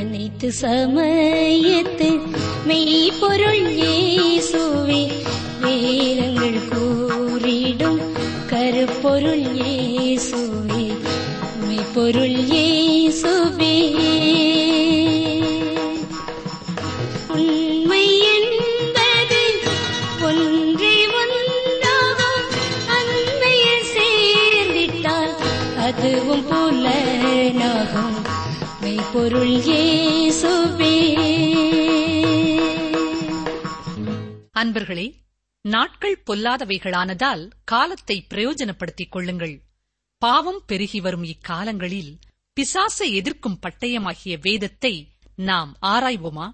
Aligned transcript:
அனைத்து 0.00 0.48
சமயத்து 0.60 2.08
மெய்ப்பொருள் 2.66 3.51
இயேசுவே 3.51 3.51
நண்பர்களே 34.73 35.15
நாட்கள் 35.61 36.23
பொல்லாதவைகளானதால் 36.27 37.49
காலத்தை 37.63 38.25
பிரயோஜனப்படுத்திக் 38.29 39.09
கொள்ளுங்கள். 39.09 39.61
பாவம் 40.17 40.63
பெருகி 40.65 41.01
வரும் 41.01 41.23
இக்காலங்களில் 41.23 42.19
பிசாசை 42.53 43.13
எதிர்க்கும் 43.13 43.59
பட்டயமாகிய 43.61 44.37
வேதத்தை 44.41 45.07
நாம் 45.35 45.77
ஆராய்வோமா? 45.81 46.51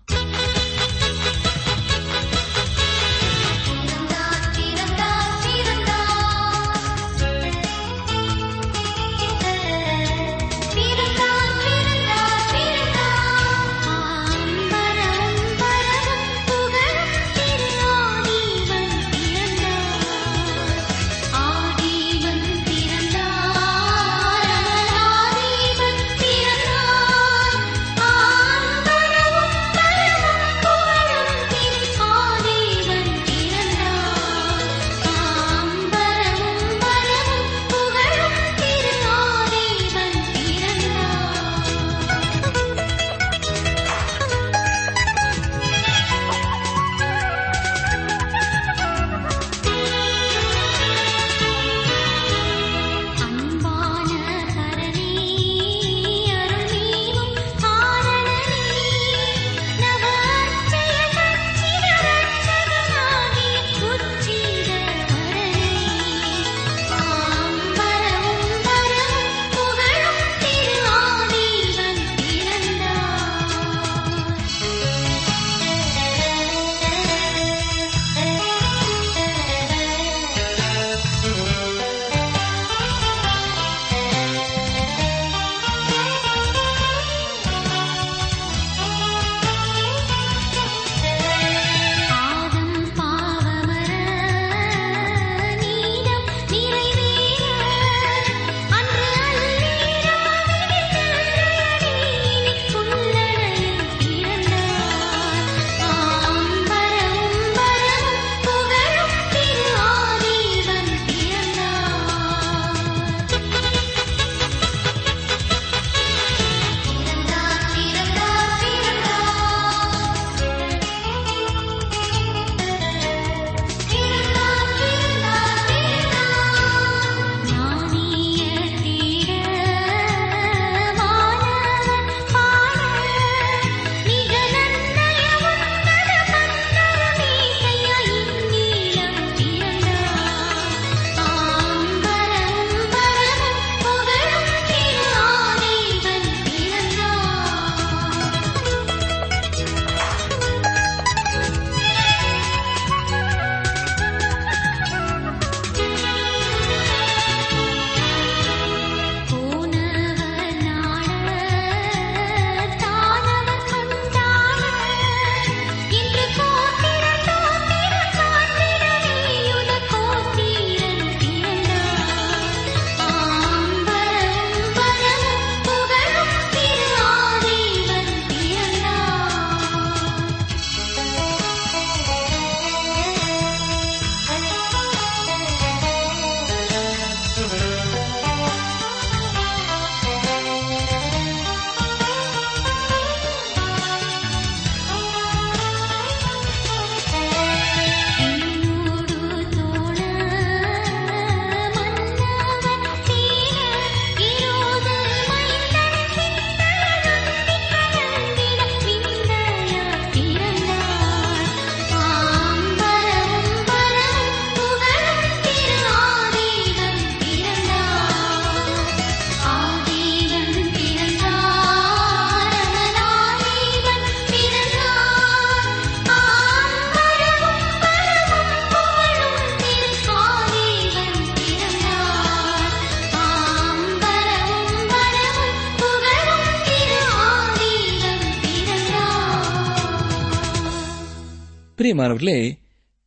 பிரியமானவர்களே 241.89 242.57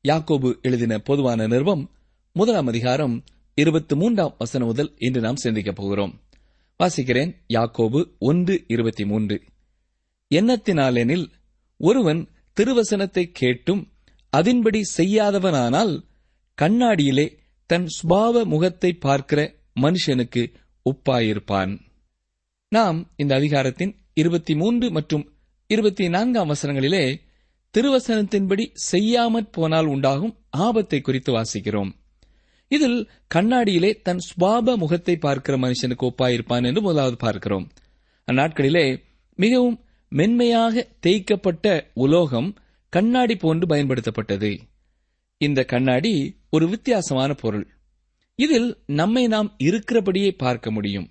யாக்கோபு 0.09 0.61
எழுதின 0.61 0.99
பொதுவான 0.99 1.47
நிறுவம் 1.47 1.91
முதலாம் 2.33 2.67
அதிகாரம் 2.67 3.25
இருபத்தி 3.55 3.95
மூன்றாம் 3.97 4.35
வசனம் 4.39 4.67
முதல் 4.67 4.95
இன்று 4.99 5.21
நாம் 5.21 5.37
சிந்திக்கப் 5.37 5.77
போகிறோம். 5.77 6.21
வாசிக்கிறேன் 6.79 7.37
யாக்கோபு 7.49 8.19
ஒன்று 8.19 8.65
இருபத்தி 8.67 9.05
மூன்று 9.05 9.43
எண்ணத்தினாலெனில் 10.35 11.31
ஒருவன் 11.77 12.29
திருவசனத்தை 12.61 13.23
கேட்டும் 13.33 13.93
அதன்படி 14.31 14.83
செய்யாதவனானால் 14.97 16.03
கண்ணாடியிலே 16.63 17.39
தன் 17.67 17.87
சுபாவ 17.87 18.45
முகத்தை 18.45 18.93
பார்க்கிற 18.93 19.55
மனுஷனுக்கு 19.81 20.53
ஒப்பாயிருப்பான் 20.91 21.81
நாம் 22.69 23.13
இந்த 23.17 23.35
அதிகாரத்தின் 23.35 23.97
இருபத்தி 24.15 24.55
மூன்று 24.55 24.91
மற்றும் 24.91 25.33
இருபத்தி 25.67 26.09
நான்காம் 26.09 26.49
வசனங்களிலே 26.49 27.31
திருவசனத்தின்படி 27.79 28.65
செய்யாமற் 28.93 29.53
போனால் 29.53 29.87
உண்டாகும் 29.87 30.35
ஆபத்தை 30.51 31.01
குறித்து 31.01 31.31
வாசிக்கிறோம். 31.33 31.93
இதில் 32.69 33.11
கண்ணாடியிலே 33.35 34.03
தன் 34.03 34.19
சுவாப 34.19 34.77
முகத்தை 34.77 35.17
பார்க்கிற 35.17 35.59
மனுஷனுக்கு 35.59 36.05
ஒப்பாயிருப்பான் 36.11 36.67
என்று 36.67 36.83
முதலாவது 36.83 37.17
பார்க்கிறோம். 37.17 37.71
அந்நாட்களிலே 38.29 39.03
மிகவும் 39.39 39.85
மென்மையாக 40.09 40.89
தேய்க்கப்பட்ட 41.07 41.91
உலோகம் 41.95 42.57
கண்ணாடி 42.89 43.37
போன்று 43.37 43.67
பயன்படுத்தப்பட்டது. 43.67 44.59
இந்த 45.37 45.65
கண்ணாடி 45.65 46.41
ஒரு 46.51 46.69
வித்தியாசமான 46.69 47.35
பொருள். 47.35 47.67
இதில் 48.35 48.83
நம்மை 48.87 49.27
நாம் 49.27 49.57
இருக்கிறபடியே 49.59 50.31
பார்க்க 50.31 50.71
முடியும். 50.71 51.09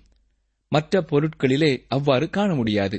மற்ற 0.68 1.00
பொருட்களிலே 1.00 1.84
அவ்வாறு 1.88 2.30
காண 2.30 2.54
முடியாது. 2.54 2.98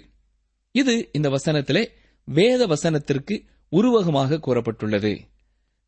இது 0.72 1.10
இந்த 1.12 1.30
வசனத்திலே 1.30 1.84
வேத 2.28 2.68
வசனத்திற்கு 2.68 3.36
உருவகமாக 3.78 4.40
கூறப்பட்டுள்ளது. 4.40 5.12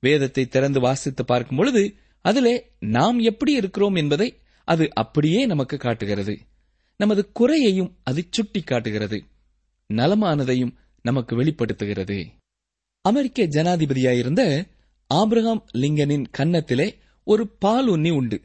வேதத்தை 0.03 0.43
திறந்து 0.45 0.79
வாசித்து 0.79 1.23
பார்க்கும் 1.25 1.57
பொழுது 1.57 1.83
அதிலே 2.25 2.53
நாம் 2.79 3.19
எப்படி 3.19 3.51
இருக்கிறோம் 3.53 3.95
என்பதை 3.95 4.29
அது 4.67 4.85
அப்படியே 4.93 5.45
நமக்கு 5.45 5.77
காட்டுகிறது. 5.77 6.35
நமது 6.99 7.21
குறையையும் 7.31 7.91
அது 8.03 8.21
சுட்டி 8.29 8.61
காட்டுகிறது. 8.61 9.17
நலமானதையும் 9.89 10.73
நமக்கு 11.01 11.33
வெளிப்படுத்துகிறது. 11.35 12.17
அமெரிக்க 13.05 13.43
ஜனாதிபதியாயிருந்த 13.45 14.41
ஆபிரகாம் 15.11 15.61
லிங்கனின் 15.73 16.25
கன்னத்திலே 16.37 16.87
ஒரு 17.27 17.43
பாலுண்ணி 17.65 18.11
உண்டு. 18.11 18.37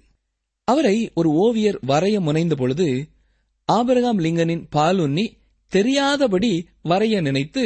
அவரை 0.69 0.97
ஒரு 1.15 1.31
ஓவியர் 1.45 1.79
வரைய 1.87 2.17
முனைந்த 2.21 2.55
பொழுது 2.55 2.89
ஆபிரகாம் 3.69 4.19
லிங்கனின் 4.19 4.65
பாலுண்ணி 4.77 5.27
தெரியாதபடி 5.73 6.53
வரைய 6.85 7.21
நினைத்து 7.21 7.65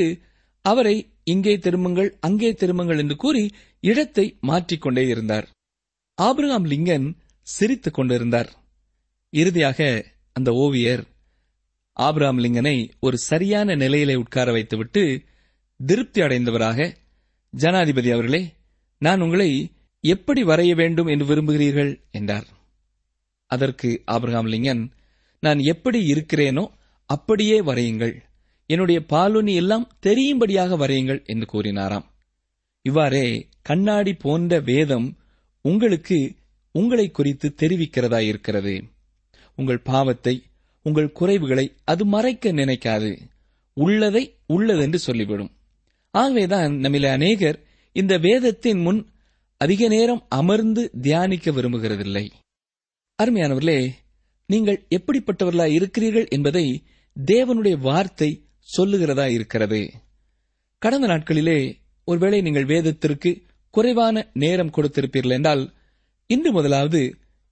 அவரை 0.65 0.97
இங்கே 1.25 1.55
திரும்புங்கள் 1.59 2.11
அங்கே 2.21 2.51
திரும்புங்கள் 2.55 3.01
என்று 3.03 3.17
கூறி 3.17 3.45
இடத்தை 3.85 4.27
மாற்றிக்கொண்டே 4.41 5.05
இருந்தார். 5.09 5.47
ஆபிரகாம் 6.19 6.67
லிங்கன் 6.73 7.07
சிரித்துக் 7.47 7.95
கொண்டிருந்தார். 7.95 8.51
இறுதியாக 9.33 9.89
அந்த 10.37 10.51
ஓவியர் 10.65 11.03
ஆபிரகாம் 11.97 12.41
லிங்கனை 12.45 12.77
ஒரு 13.01 13.17
சரியான 13.31 13.75
நிலையிலே 13.75 14.15
உட்கார 14.15 14.49
வைத்துவிட்டு 14.53 15.03
திருப்தி 15.81 16.21
அடைந்தவராக 16.23 16.89
ஜனாதிபதி 17.53 18.11
அவர்களே 18.13 18.43
நான் 19.03 19.21
உங்களை 19.21 19.51
எப்படி 20.05 20.43
வரைய 20.43 20.73
வேண்டும் 20.75 21.07
என்று 21.07 21.27
விரும்புகிறீர்கள்? 21.27 21.93
என்றார். 22.11 22.47
அதற்கு 23.51 23.89
ஆபிரகாம் 24.05 24.49
லிங்கன் 24.53 24.83
நான் 25.43 25.61
எப்படி 25.73 26.01
இருக்கிறேனோ 26.13 26.65
அப்படியே 27.11 27.57
வரையுங்கள். 27.63 28.15
என்னுடைய 28.67 29.05
பாலுனி 29.09 29.55
எல்லாம் 29.55 29.91
தெரியும்படியாக 30.01 30.77
வரையுங்கள் 30.77 31.25
என்று 31.25 31.47
கூறினாராம். 31.53 32.05
இவ்வாறே 32.83 33.49
கண்ணாடி 33.63 34.15
போன்ற 34.15 34.61
வேதம் 34.61 35.19
உங்களுக்கு 35.61 36.35
உங்களை 36.71 37.11
குறித்து 37.11 37.55
தெரிவிக்கிறதா 37.57 38.19
இருக்கிறது. 38.19 38.85
உங்கள் 39.55 39.79
பாவத்தை 39.79 40.43
உங்கள் 40.83 41.15
குறைவுகளை 41.21 41.75
அது 41.85 42.05
மறைக்க 42.05 42.53
நினைக்காது. 42.53 43.19
உள்ளதை 43.73 44.37
உள்ளதென்று 44.49 44.95
சொல்லிவிடும். 44.95 45.51
ஆகவேதான் 46.11 46.73
நம்மில 46.73 47.07
அநேகர் 47.07 47.59
இந்த 47.93 48.19
வேதத்தின் 48.19 48.81
முன் 48.81 49.07
அதிக 49.57 49.89
நேரம் 49.89 50.27
அமர்ந்து 50.29 50.91
தியானிக்க 51.01 51.51
விரும்புகிறதில்லை. 51.51 52.31
அருமையானவர்களே 53.23 53.91
நீங்கள் 54.47 54.87
எப்படிப்பட்டவர்களாய் 54.91 55.73
இருக்கிறீர்கள் 55.73 56.27
என்பதை 56.29 56.83
தேவனுடைய 57.27 57.79
வார்த்தை 57.79 58.44
சொல்லுகிறதா 58.69 59.27
இருக்கிறது. 59.31 59.81
கடந்த 60.79 61.07
நாட்களிலே 61.07 61.59
ஒருவேளை 62.05 62.41
நீங்கள் 62.43 62.65
வேதத்திற்கு 62.65 63.31
குறைவான 63.75 64.31
நேரம் 64.33 64.71
கொடுத்திருப்பீர்கள் 64.71 65.37
என்றால் 65.39 65.63
இன்று 66.31 66.53
முதலாவது 66.53 67.01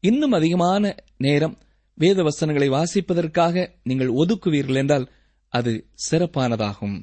இன்னும் 0.03 0.33
அதிகமான 0.33 0.95
நேரம் 1.17 1.59
வேத 1.99 2.23
வசனங்களை 2.23 2.69
வாசிப்பதற்காக 2.69 3.65
நீங்கள் 3.83 4.09
ஒதுக்குவீர்கள் 4.09 4.75
என்றால் 4.75 5.07
அது 5.49 5.73
சிறப்பானதாகும். 6.11 6.99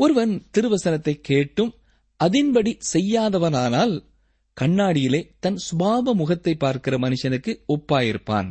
ஒருவன் 0.00 0.32
திருவசனத்தை 0.58 1.14
கேட்டும் 1.20 1.72
அதின்படி 2.20 2.72
செய்யாதவனானால் 2.92 3.94
கண்ணாடியிலே 4.56 5.20
தன் 5.40 5.58
சுபாவ 5.66 6.14
முகத்தை 6.14 6.54
பார்க்கிற 6.54 6.94
மனுஷனுக்கு 6.98 7.52
ஒப்பாயிருப்பான். 7.68 8.48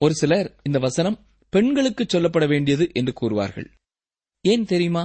ஒரு 0.00 0.14
சிலர் 0.14 0.48
இந்த 0.62 0.78
வசனம் 0.78 1.18
பெண்களுக்கு 1.50 2.04
சொல்லப்பட 2.04 2.46
வேண்டியது 2.48 2.90
என்று 2.92 3.12
கூறுவார்கள். 3.20 3.68
ஏன் 4.44 4.64
தெரியுமா? 4.64 5.04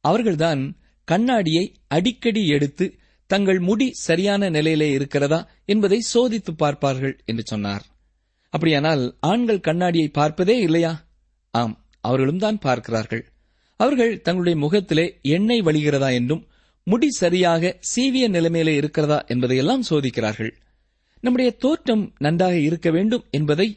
அவர்கள்தான் 0.00 0.62
கண்ணாடியை 1.08 1.64
அடிக்கடி 1.88 2.46
எடுத்து 2.46 2.98
தங்கள் 3.26 3.58
முடி 3.58 3.88
சரியான 3.92 4.48
நிலையிலே 4.48 4.90
இருக்கிறதா 4.90 5.50
என்பதை 5.64 5.98
சோதித்து 6.14 6.52
பார்ப்பார்கள் 6.56 7.14
என்று 7.24 7.42
சொன்னார். 7.46 7.84
அப்படியானால் 8.50 9.16
ஆண்கள் 9.20 9.60
கண்ணாடியை 9.60 10.08
பார்ப்பதே 10.08 10.56
இல்லையா? 10.58 10.92
ஆம் 11.50 11.86
அவர்களும் 12.00 12.38
தான் 12.38 12.58
பார்க்கிறார்கள். 12.58 13.24
அவர்கள் 13.76 14.20
தங்களுடைய 14.20 14.58
முகத்திலே 14.58 15.06
எண்ணெய் 15.22 15.62
வழிகிறதா 15.62 16.10
என்றும் 16.12 16.42
முடி 16.86 17.08
சரியாக 17.10 17.76
சீவிய 17.80 18.28
நிலைமையிலே 18.28 18.74
இருக்கிறதா 18.74 19.24
என்பதையெல்லாம் 19.26 19.84
சோதிக்கிறார்கள். 19.90 20.52
நம்முடைய 21.20 21.50
தோற்றம் 21.56 22.04
நன்றாக 22.18 22.56
இருக்க 22.58 22.90
வேண்டும் 22.90 23.24
என்பதை 23.30 23.68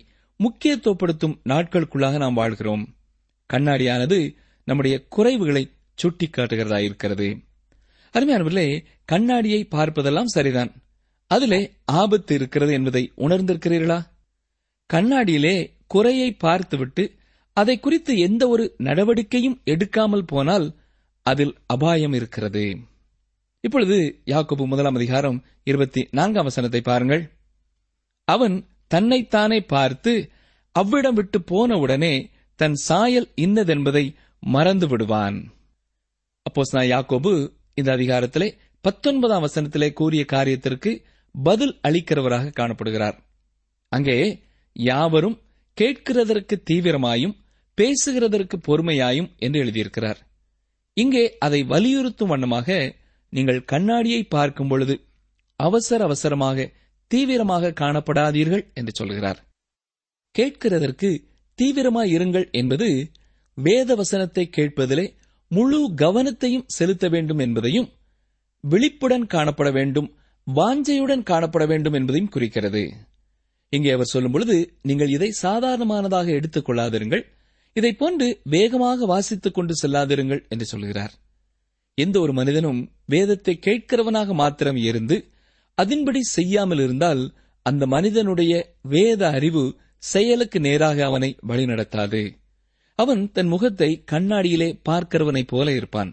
முக்கியத்துவப்படுத்தும் 0.43 1.39
நாட்களுக்குள்ளாக 1.49 2.17
நாம் 2.17 2.33
வாழ்கிறோம். 2.33 2.95
கண்ணாடியானது 3.53 4.35
நம்முடைய 4.65 5.05
குறைவுகளை 5.15 5.69
சுட்டிக்காட்டுகிறதா 6.03 6.77
இருக்கிறது. 6.77 7.37
அருமையானவர்களே 8.13 8.83
கண்ணாடியை 9.05 9.63
பார்ப்பதெல்லாம் 9.63 10.25
சரிதான். 10.25 10.71
அதிலே 11.27 11.73
ஆபத்து 11.85 12.35
இருக்கிறது 12.35 12.73
என்பதை 12.73 13.11
உணர்ந்திருக்கிறீர்களா? 13.17 14.01
கண்ணாடியிலே 14.93 15.71
குறையை 15.87 16.33
பார்த்துவிட்டு 16.33 17.15
அதை 17.53 17.79
குறித்து 17.79 18.17
எந்த 18.17 18.47
ஒரு 18.47 18.75
நடவடிக்கையும் 18.77 19.61
எடுக்காமல் 19.65 20.27
போனால் 20.27 20.75
அதில் 21.21 21.55
அபாயம் 21.65 22.13
இருக்கிறது. 22.13 22.77
இப்பொழுது 23.59 24.21
யாக்கோபு 24.25 24.67
முதலாம் 24.67 24.95
அதிகாரம் 24.95 25.45
இருபத்தி 25.63 26.07
நான்காம் 26.11 26.43
வசனத்தை 26.43 26.81
பாருங்கள். 26.81 27.31
அவன் 28.23 28.65
தன்னைத்தானே 28.87 29.59
பார்த்து 29.65 30.13
அவ்விடம் 30.75 31.13
விட்டு 31.13 31.39
போன 31.41 31.77
உடனே 31.77 32.13
தன் 32.59 32.77
சாயல் 32.87 33.29
இன்னதென்பதை 33.35 34.05
மறந்து 34.43 34.87
விடுவான் 34.87 35.37
அப்போஸ் 36.45 36.73
நான் 36.75 36.91
யாக்கோபு 36.91 37.31
இந்த 37.73 37.89
அதிகாரத்திலே 37.95 38.47
பத்தொன்பதாம் 38.81 39.45
வசனத்திலே 39.45 39.89
கூறிய 39.93 40.23
காரியத்திற்கு 40.31 40.91
பதில் 41.35 41.73
அளிக்கிறவராக 41.83 42.53
காணப்படுகிறார். 42.59 43.17
அங்கே 43.91 44.17
யாவரும் 44.75 45.37
கேட்கிறதற்கு 45.77 46.55
தீவிரமாயும் 46.69 47.35
பேசுகிறதற்கு 47.77 48.57
பொறுமையாயும் 48.67 49.29
என்று 49.37 49.59
எழுதியிருக்கிறார். 49.63 50.19
இங்கே 50.97 51.23
அதை 51.37 51.59
வலியுறுத்தும் 51.63 52.27
வண்ணமாக 52.27 52.95
நீங்கள் 53.33 53.65
கண்ணாடியை 53.65 54.21
பார்க்கும் 54.23 54.67
பொழுது 54.67 54.95
அவசர 55.59 56.03
அவசரமாக 56.03 56.67
தீவிரமாக 57.07 57.73
காணப்படாதீர்கள் 57.79 58.73
என்று 58.73 58.91
சொல்கிறார். 58.93 59.39
கேட்கிறதற்கு 60.35 61.09
தீவிரமாய் 61.59 62.13
இருங்கள் 62.17 62.51
என்பது 62.51 63.09
வேத 63.57 63.95
வசனத்தை 63.95 64.49
கேட்பதிலே 64.57 65.13
முழு 65.51 65.91
கவனத்தையும் 65.93 66.67
செலுத்த 66.67 67.09
வேண்டும் 67.09 67.37
என்பதையும் 67.37 67.89
விழிப்புடன் 68.63 69.27
காணப்பட 69.33 69.71
வேண்டும் 69.71 70.09
வாஞ்சையுடன் 70.47 71.23
காணப்பட 71.23 71.67
வேண்டும் 71.67 71.93
என்பதையும் 71.93 72.29
குறிக்கிறது. 72.29 72.93
இங்கே 73.69 73.91
அவர் 73.91 74.05
சொல்லும் 74.05 74.31
பொழுது 74.31 74.73
நீங்கள் 74.81 75.09
இதை 75.09 75.29
சாதாரணமானதாக 75.41 76.27
எடுத்துக் 76.27 76.69
கொள்ளாதிருங்கள் 76.69 77.23
இதை 77.73 77.93
போன்று 77.93 78.27
வேகமாக 78.43 79.05
வாசித்துக் 79.05 79.53
கொண்டு 79.53 79.73
செல்லாதிருங்கள் 79.81 80.47
என்று 80.47 80.65
சொல்கிறார். 80.65 81.13
எந்த 81.97 82.19
ஒரு 82.19 82.33
மனிதனும் 82.33 82.79
வேதத்தை 83.05 83.59
கேட்கிறவனாக 83.65 84.33
மாத்திரம் 84.33 84.75
இருந்து 84.75 85.17
அதன்படி 85.77 86.21
செய்யாமல் 86.21 86.79
இருந்தால் 86.79 87.35
அந்த 87.61 87.85
மனிதனுடைய 87.85 88.53
வேத 88.81 89.29
அறிவு 89.29 89.63
செயலுக்கு 89.97 90.59
நேராக 90.59 91.05
அவனை 91.05 91.29
வழிநடத்தாது. 91.47 92.21
அவன் 92.95 93.31
தன் 93.31 93.47
முகத்தை 93.47 94.03
கண்ணாடியிலே 94.11 94.69
பார்க்கிறவனைப் 94.89 95.47
போல 95.47 95.67
இருப்பான். 95.71 96.11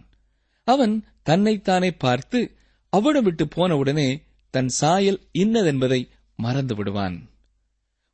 அவன் 0.64 0.94
தன்னைத்தானே 1.22 1.90
பார்த்து 1.96 2.40
அவ்விடம் 2.88 3.22
விட்டு 3.22 3.44
போனவுடனே 3.56 4.08
தன் 4.50 4.68
சாயல் 4.68 5.20
இன்னதென்பதை 5.32 6.00
மறந்து 6.36 6.74
விடுவான். 6.74 7.16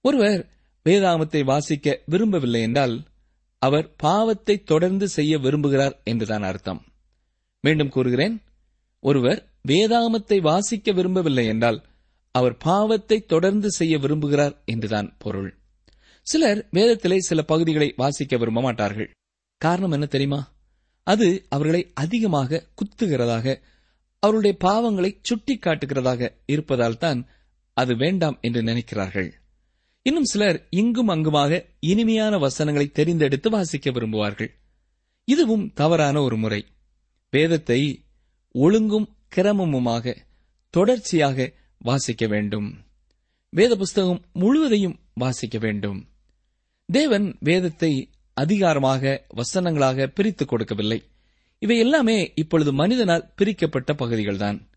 ஒருவர் 0.00 0.42
வேதாமத்தை 0.87 1.40
வாசிக்க 1.45 1.97
விரும்பவில்லை 2.04 2.61
என்றால் 2.61 2.95
அவர் 3.62 3.95
பாவத்தை 3.97 4.57
தொடர்ந்து 4.62 5.09
செய்ய 5.09 5.38
விரும்புகிறார் 5.38 5.97
என்றுதான் 6.04 6.42
அர்த்தம். 6.42 6.80
மீண்டும் 7.64 7.88
கூறுகிறேன் 7.88 8.37
ஒருவர் 9.02 9.40
வேதாமத்தை 9.69 10.40
வாசிக்க 10.40 10.93
விரும்பவில்லை 10.93 11.47
என்றால் 11.47 11.85
அவர் 12.35 12.57
பாவத்தை 12.57 13.19
தொடர்ந்து 13.25 13.71
செய்ய 13.71 13.99
விரும்புகிறார் 13.99 14.64
என்றுதான் 14.64 15.17
பொருள். 15.19 15.59
சிலர் 16.23 16.69
வேதத்திலே 16.73 17.19
சில 17.19 17.43
பகுதிகளை 17.43 17.95
வாசிக்க 17.97 18.37
விரும்ப 18.37 18.61
மாட்டார்கள். 18.61 19.11
காரணம் 19.57 19.90
என்ன 19.90 20.07
தெரியுமா? 20.07 20.40
அது 21.02 21.47
அவர்களை 21.49 21.90
அதிகமாக 21.95 22.71
குத்துகிறதாக 22.75 23.61
அவருடைய 24.19 24.57
பாவங்களை 24.64 25.19
சுட்டி 25.23 25.59
காட்டுகிறதாக 25.59 26.29
இருப்பதால் 26.47 26.99
தான் 26.99 27.29
அது 27.73 27.97
வேண்டாம் 27.97 28.38
என்று 28.40 28.62
நினைக்கிறார்கள். 28.62 29.31
இன்னும் 30.02 30.25
சிலர் 30.25 30.67
இங்கும் 30.71 31.09
அங்குமாக 31.09 31.67
இனிமையான 31.81 32.38
வசனங்களை 32.38 32.90
தெரிந்தெடுத்து 32.95 33.49
வாசிக்க 33.49 33.90
விரும்புவார்கள். 33.90 34.50
இதுவும் 35.25 35.73
தவறான 35.73 36.23
ஒரு 36.23 36.37
முறை. 36.37 36.67
வேதத்தை 37.31 37.81
ஒழுங்கும் 38.55 39.09
கிரமமுமாக 39.37 40.17
தொடர்ச்சியாக 40.71 41.53
வாசிக்க 41.79 42.27
வேண்டும். 42.27 42.85
வேத 43.49 43.77
புஸ்தகம் 43.77 44.25
முழுவதையும் 44.33 44.99
வாசிக்க 45.15 45.59
வேண்டும். 45.59 46.09
தேவன் 46.87 47.37
வேதத்தை 47.41 48.11
அதிகாரமாக 48.35 49.27
வசனங்களாக 49.37 50.07
பிரித்துக் 50.07 50.49
கொடுக்கவில்லை. 50.49 51.03
இவை 51.59 51.79
எல்லாமே 51.79 52.33
இப்பொழுது 52.35 52.73
மனிதனால் 52.73 53.33
பிரிக்கப்பட்ட 53.37 53.93
பகுதிகள்தான். 53.93 54.69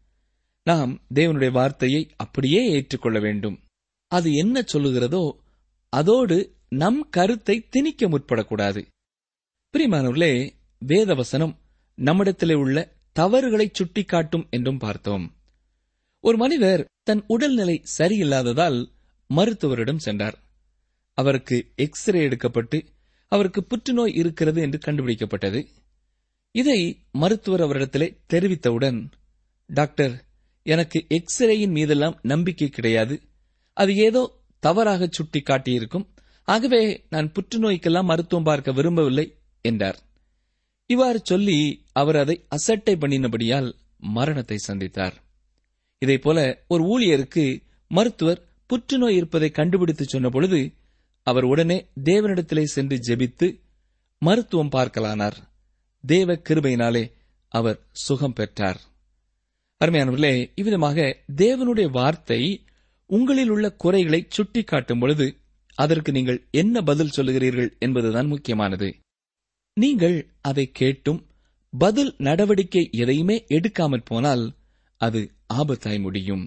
நாம் 0.64 1.02
தேவனுடைய 1.16 1.52
வார்த்தையை 1.52 2.12
அப்படியே 2.16 2.72
ஏற்றுக்கொள்ள 2.72 3.20
வேண்டும். 3.20 3.60
அது 4.08 4.32
என்ன 4.32 4.64
சொல்லுகிறதோ 4.74 5.32
அதோடு 5.90 6.56
நம் 6.70 7.10
கருத்தை 7.10 7.68
திணிக்க 7.70 8.10
முற்படக்கூடாது. 8.10 8.86
பிரிமானவர்களே 9.74 10.50
வேதவசனம் 10.86 11.56
நம்மிடத்திலே 11.96 12.54
உள்ள 12.54 12.96
தவறுகளை 13.16 13.72
சுட்டிக்காட்டும் 13.72 14.46
என்றும் 14.50 14.78
பார்த்தோம். 14.78 15.26
ஒரு 16.24 16.38
மனிதர் 16.38 16.82
தன் 17.04 17.24
உடல்நிலை 17.28 17.84
சரியில்லாததால் 17.98 18.80
மருத்துவரிடம் 19.30 19.98
சென்றார். 19.98 20.38
அவருக்கு 21.18 21.58
எக்ஸ்ரே 21.76 22.28
எடுக்கப்பட்டு 22.28 22.78
அவருக்கு 23.32 23.62
புற்றுநோய் 23.64 24.16
இருக்கிறது 24.16 24.62
என்று 24.62 24.80
கண்டுபிடிக்கப்பட்டது. 24.86 25.60
இதை 26.56 26.80
மருத்துவர் 27.12 27.62
அவரிடத்திலே 27.62 28.08
தெரிவித்தவுடன் 28.34 29.00
டாக்டர் 29.70 30.16
எனக்கு 30.66 31.00
எக்ஸ்ரேயின் 31.10 31.72
மீதெல்லாம் 31.72 32.20
நம்பிக்கை 32.22 32.70
கிடையாது. 32.70 33.16
அது 33.78 33.96
ஏதோ 33.96 34.22
தவறாக 34.64 35.08
சுட்டி 35.12 35.40
காட்டியிருக்கும் 35.40 36.08
ஆகவே 36.48 36.82
நான் 37.10 37.32
புற்றுநோய்க்கெல்லாம் 37.32 38.04
மருத்துவம் 38.04 38.44
பார்க்க 38.44 38.72
விரும்பவில்லை 38.72 39.26
என்றார். 39.66 40.00
இவ்வாறு 40.90 41.20
சொல்லி 41.24 41.86
அவர் 41.92 42.16
அதை 42.16 42.36
அசட்டை 42.48 42.96
பண்ணினபடியால் 42.96 43.70
மரணத்தை 43.98 44.58
சந்தித்தார். 44.68 45.16
இதைப்போல 46.06 46.40
ஒரு 46.68 46.84
ஊழியருக்கு 46.94 47.64
மருத்துவர் 47.88 48.42
புற்றுநோய் 48.70 49.16
இருப்பதை 49.16 49.50
கண்டுபிடித்து 49.50 50.06
சொன்ன 50.06 50.30
பொழுது 50.30 50.60
அவர் 51.28 51.44
உடனே 51.44 51.78
தேவனிடத்திலே 52.04 52.64
சென்று 52.64 52.96
ஜெபித்து 53.08 53.48
மருத்துவம் 54.18 54.72
பார்க்கலானார். 54.72 55.38
தேவ 56.02 56.34
கிருபையினாலே 56.50 57.04
அவர் 57.48 57.80
சுகம் 57.92 58.34
பெற்றார். 58.34 58.80
அருமையானவர்களே 59.82 60.52
இவ்விதமாக 60.56 60.98
தேவனுடைய 61.36 61.88
வார்த்தை 61.92 62.42
உங்களில் 63.10 63.50
உள்ள 63.50 63.66
குறைகளை 63.74 64.28
சுட்டிக்காட்டும் 64.28 65.00
பொழுது 65.00 65.26
அதற்கு 65.78 66.12
நீங்கள் 66.12 66.40
என்ன 66.52 66.82
பதில் 66.82 67.16
சொல்லுகிறீர்கள் 67.16 67.70
என்பதுதான் 67.80 68.28
முக்கியமானது. 68.28 68.90
நீங்கள் 69.78 70.32
அதை 70.42 70.72
கேட்டும் 70.72 71.22
பதில் 71.74 72.16
நடவடிக்கை 72.18 72.90
எதையுமே 72.92 73.46
எடுக்காமற் 73.48 74.06
போனால் 74.06 74.44
அது 74.98 75.34
ஆபத்தாய் 75.54 76.00
முடியும். 76.00 76.44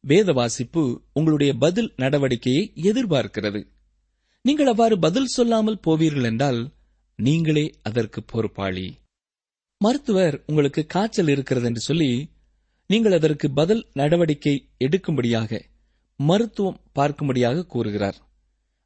வேத 0.00 0.32
வாசிப்பு 0.32 0.82
உங்களுடைய 1.12 1.54
பதில் 1.54 1.92
நடவடிக்கையை 1.96 2.64
எதிர்பார்க்கிறது. 2.74 3.60
நீங்கள் 4.40 4.66
அவ்வாறு 4.66 4.98
பதில் 4.98 5.26
சொல்லாமல் 5.26 5.82
போவீர்கள் 5.86 6.22
என்றால் 6.22 6.60
நீங்களே 7.16 7.74
அதற்கு 7.82 8.22
பொறுப்பாளி. 8.22 8.98
மருத்துவர் 9.78 10.44
உங்களுக்கு 10.46 10.86
காய்ச்சல் 10.86 11.28
இருக்கிறது 11.28 11.66
என்று 11.66 11.80
சொல்லி 11.80 12.10
நீங்கள் 12.86 13.12
அதற்கு 13.12 13.50
பதில் 13.50 13.86
நடவடிக்கை 13.92 14.68
எடுக்கும்படியாக 14.84 15.60
மருத்துவம் 16.20 16.80
பார்க்கும்படியாக 16.94 17.66
கூறுகிறார். 17.66 18.18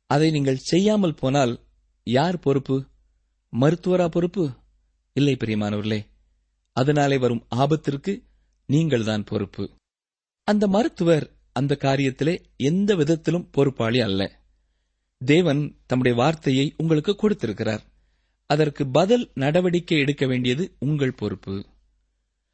அதை 0.07 0.31
நீங்கள் 0.31 0.65
செய்யாமல் 0.71 1.15
போனால் 1.15 1.53
யார் 2.07 2.39
பொறுப்பு? 2.39 2.77
மருத்துவரா 3.59 4.09
பொறுப்பு? 4.09 4.51
இல்லை 5.13 5.37
பிரியமானவர்களே. 5.41 6.07
அதனாலே 6.73 7.19
வரும் 7.19 7.47
ஆபத்திற்கு 7.49 8.23
நீங்கள்தான் 8.67 9.25
பொறுப்பு. 9.25 9.71
அந்த 10.45 10.67
மருத்துவர் 10.67 11.37
அந்த 11.53 11.77
காரியத்திலே 11.81 12.43
எந்த 12.57 12.95
விதத்திலும் 12.95 13.51
பொறுப்பாளி 13.51 14.01
அல்ல. 14.01 14.41
தேவன் 15.25 15.77
தம்முடைய 15.87 16.19
வார்த்தையை 16.19 16.75
உங்களுக்கு 16.77 17.17
கொடுத்திருக்கிறார். 17.17 17.83
அதற்கு 18.47 18.87
பதில் 18.87 19.31
நடவடிக்கை 19.35 19.99
எடுக்க 19.99 20.27
வேண்டியது 20.27 20.77
உங்கள் 20.79 21.15
பொறுப்பு. 21.15 21.67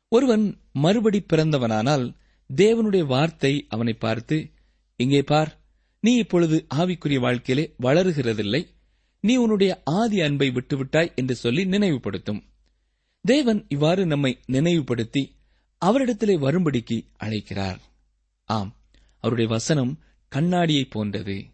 ஒருவன் 0.08 0.58
மறுபடி 0.72 1.24
பிறந்தவனானால் 1.28 2.14
தேவனுடைய 2.56 3.06
வார்த்தை 3.06 3.66
அவனை 3.68 3.92
பார்த்து 3.92 4.50
இங்கே 4.96 5.22
பார் 5.22 5.60
நீ 6.00 6.16
இப்பொழுது 6.16 6.66
ஆவிக்குரிய 6.74 7.18
வாழ்க்கையிலே 7.18 7.74
வளருகிறதில்லை. 7.82 8.75
நீ 9.20 9.36
உன்னுடைய 9.36 9.80
ஆதி 9.84 10.20
அன்பை 10.20 10.48
விட்டுவிட்டாய் 10.48 11.14
என்று 11.14 11.34
சொல்லி 11.34 11.64
நினைவுபடுத்தும். 11.64 12.42
தேவன் 13.20 13.64
இவ்வாறு 13.68 14.06
நம்மை 14.06 14.38
நினைவுபடுத்தி 14.46 15.34
அவரிடத்திலே 15.84 16.38
வரும்படிக்கு 16.38 17.04
அழைக்கிறார். 17.16 17.80
ஆம் 18.44 18.76
அவருடைய 19.20 19.50
வசனம் 19.50 19.98
கண்ணாடியைப் 20.34 20.90
போன்றது. 20.90 21.44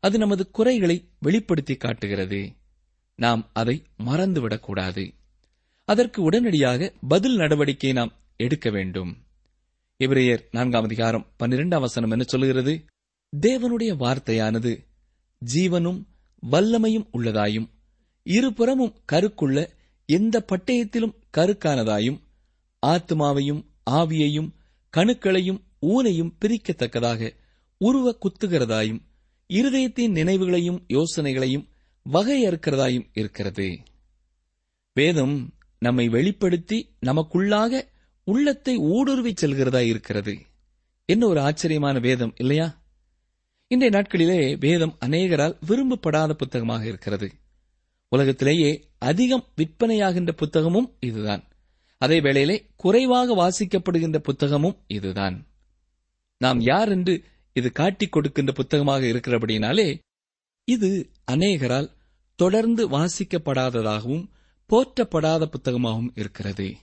அது 0.00 0.18
நமது 0.18 0.50
குறைகளை 0.50 1.08
வெளிப்படுத்தி 1.18 1.76
காட்டுகிறது. 1.76 2.52
நாம் 3.14 3.50
அதை 3.52 3.82
மறந்துவிடக்கூடாது. 4.06 5.14
அதற்கு 5.84 6.22
உடனடியாக 6.22 6.92
பதில் 7.08 7.36
நடவடிக்கை 7.36 7.92
நாம் 7.92 8.12
எடுக்க 8.36 8.70
வேண்டும். 8.70 9.16
இவரையர் 9.98 10.44
நான்காம் 10.50 10.84
அதிகாரம் 10.84 11.26
பன்னிரெண்டாம் 11.38 11.80
வசனம் 11.80 12.10
என்ன 12.10 12.22
சொல்லுகிறது? 12.22 12.84
தேவனுடைய 13.40 13.96
வார்த்தையானது 13.96 14.86
ஜீவனும் 15.54 16.04
வல்லமையும் 16.50 17.08
உள்ளதாயும் 17.12 17.68
இருபுறமும் 18.22 18.94
கருக்குள்ள 19.12 19.68
எந்த 20.06 20.44
பட்டயத்திலும் 20.52 21.14
கருக்கானதாயும் 21.36 22.20
ஆத்மாவையும் 22.86 23.64
ஆவியையும் 23.90 24.50
கணுக்களையும் 24.96 25.60
ஊனையும் 25.86 26.34
பிரிக்கத்தக்கதாக 26.40 27.34
உருவ 27.78 28.18
குத்துகிறதாயும் 28.18 29.00
இருதயத்தின் 29.48 30.10
நினைவுகளையும் 30.10 30.84
யோசனைகளையும் 30.88 31.68
வகையறுக்கிறதாயும் 32.12 33.10
இருக்கிறது. 33.12 33.78
வேதம் 34.92 35.54
நம்மை 35.78 36.08
வெளிப்படுத்தி 36.08 36.94
நமக்குள்ளாக 37.06 37.84
உள்ளத்தை 38.24 38.78
ஊடுருவிச் 38.78 39.36
செல்கிறதா 39.40 39.80
இருக்கிறது. 39.80 40.38
என்ன 41.04 41.26
ஒரு 41.26 41.40
ஆச்சரியமான 41.40 41.98
வேதம் 41.98 42.32
இல்லையா? 42.36 42.79
இன்றைய 43.72 43.98
நாட்களிலே 43.98 44.56
வேதம் 44.58 44.96
அநேகரால் 45.00 45.58
விரும்பப்படாத 45.66 46.34
புத்தகமாக 46.34 46.86
இருக்கிறது. 46.86 47.32
உலகத்திலேயே 48.08 48.88
அதிகம் 48.98 49.44
விற்பனையாகின்ற 49.56 50.30
புத்தகமும் 50.36 50.96
இதுதான். 51.00 51.48
அதே 51.98 52.20
வேளையிலே 52.20 52.70
குறைவாக 52.76 53.34
வாசிக்கப்படுகின்ற 53.34 54.22
புத்தகமும் 54.22 54.76
இதுதான். 54.86 55.46
நாம் 56.38 56.60
யார் 56.60 56.88
என்று 56.88 57.24
இது 57.52 57.72
காட்டிக் 57.72 58.12
கொடுக்கின்ற 58.12 58.52
புத்தகமாக 58.52 59.06
இருக்கிறபடினாலே 59.06 59.98
இது 60.64 61.10
அநேகரால் 61.24 61.90
தொடர்ந்து 62.36 62.88
வாசிக்கப்படாததாகவும் 62.88 64.28
போற்றப்படாத 64.68 65.50
புத்தகமாகவும் 65.50 66.12
இருக்கிறது. 66.14 66.76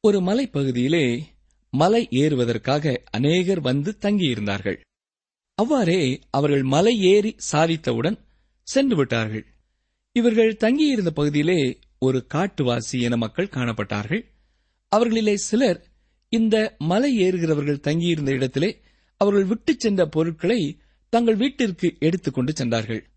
ஒரு 0.00 0.20
மலைப்பகுதியிலே 0.20 1.22
மலை 1.70 2.08
ஏறுவதற்காக 2.10 3.02
அநேகர் 3.10 3.60
வந்து 3.60 3.96
தங்கியிருந்தார்கள். 4.00 4.80
அவ்வாறே 5.54 6.20
அவர்கள் 6.30 6.62
மலை 6.62 7.00
ஏறி 7.00 7.36
சாதித்தவுடன் 7.52 8.18
சென்று 8.62 8.96
விட்டார்கள். 8.96 9.46
இவர்கள் 10.12 10.56
தங்கியிருந்த 10.56 11.10
பகுதியிலே 11.10 11.78
ஒரு 11.98 12.26
காட்டுவாசி 12.34 13.00
என 13.00 13.16
மக்கள் 13.16 13.46
காணப்பட்டார்கள். 13.46 14.24
அவர்களிலே 14.96 15.34
சிலர் 15.34 15.86
இந்த 16.28 16.74
மலை 16.78 17.18
ஏறுகிறவர்கள் 17.18 17.80
தங்கியிருந்த 17.80 18.30
இடத்திலே 18.30 18.80
அவர்கள் 19.16 19.44
விட்டுச் 19.44 19.80
சென்ற 19.80 20.06
பொருட்களை 20.06 20.78
தங்கள் 21.08 21.36
வீட்டிற்கு 21.36 21.96
எடுத்துக்கொண்டு 21.98 22.52
சென்றார்கள். 22.54 23.10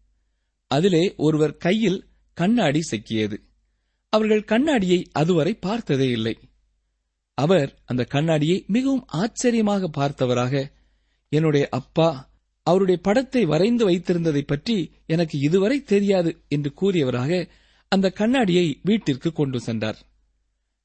அதிலே 0.67 1.13
ஒருவர் 1.17 1.57
கையில் 1.57 2.05
கண்ணாடி 2.33 2.81
சிக்கியது. 2.91 3.37
அவர்கள் 4.09 4.43
கண்ணாடியை 4.43 5.05
அதுவரை 5.11 5.53
பார்த்ததே 5.53 6.09
இல்லை. 6.09 6.37
அவர் 7.33 7.81
அந்த 7.85 8.03
கண்ணாடியை 8.03 8.63
மிகவும் 8.67 9.03
ஆச்சரியமாக 9.07 9.89
பார்த்தவராக 9.97 10.75
என்னுடைய 11.29 11.67
அப்பா 11.71 12.29
அவருடைய 12.63 13.01
படத்தை 13.01 13.45
வரைந்து 13.45 13.89
வைத்திருந்ததை 13.89 14.41
பற்றி 14.45 14.91
எனக்கு 15.05 15.39
இதுவரை 15.39 15.83
தெரியாது 15.83 16.41
என்று 16.47 16.73
கூறியவராக 16.81 17.47
அந்த 17.87 18.09
கண்ணாடியை 18.09 18.79
வீட்டிற்கு 18.83 19.31
கொண்டு 19.31 19.59
சென்றார். 19.59 19.99